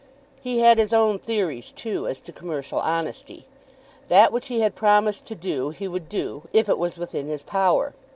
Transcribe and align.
He 0.41 0.61
had 0.61 0.79
his 0.79 0.93
own 0.93 1.19
theories, 1.19 1.71
too, 1.71 2.07
as 2.07 2.19
to 2.21 2.31
commercial 2.31 2.79
honesty. 2.79 3.45
That 4.09 4.31
which 4.31 4.47
he 4.47 4.61
had 4.61 4.73
promised 4.73 5.27
to 5.27 5.35
do 5.35 5.69
he 5.69 5.87
would 5.87 6.09
do, 6.09 6.47
if 6.53 6.67
it 6.67 6.79
was 6.79 6.97
within 6.97 7.27
his 7.27 7.43
power. 7.43 7.93